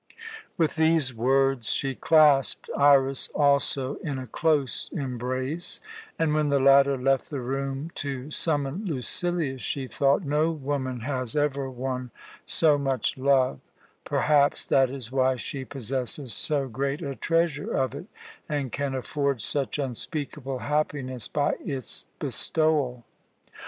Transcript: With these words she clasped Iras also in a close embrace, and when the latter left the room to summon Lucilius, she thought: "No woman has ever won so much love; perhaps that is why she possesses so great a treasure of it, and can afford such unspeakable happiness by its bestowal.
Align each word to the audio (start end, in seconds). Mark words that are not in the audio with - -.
With 0.57 0.77
these 0.77 1.13
words 1.13 1.69
she 1.71 1.93
clasped 1.93 2.71
Iras 2.75 3.29
also 3.35 3.97
in 3.97 4.17
a 4.17 4.25
close 4.25 4.89
embrace, 4.91 5.79
and 6.17 6.33
when 6.33 6.49
the 6.49 6.59
latter 6.59 6.97
left 6.97 7.29
the 7.29 7.39
room 7.39 7.91
to 8.01 8.31
summon 8.31 8.83
Lucilius, 8.85 9.61
she 9.61 9.85
thought: 9.85 10.23
"No 10.25 10.49
woman 10.49 11.01
has 11.01 11.35
ever 11.35 11.69
won 11.69 12.09
so 12.47 12.79
much 12.79 13.15
love; 13.15 13.59
perhaps 14.03 14.65
that 14.65 14.89
is 14.89 15.11
why 15.11 15.35
she 15.35 15.65
possesses 15.65 16.33
so 16.33 16.67
great 16.67 17.03
a 17.03 17.13
treasure 17.15 17.71
of 17.71 17.93
it, 17.93 18.07
and 18.49 18.71
can 18.71 18.95
afford 18.95 19.39
such 19.43 19.77
unspeakable 19.77 20.57
happiness 20.65 21.27
by 21.27 21.53
its 21.63 22.05
bestowal. 22.17 23.03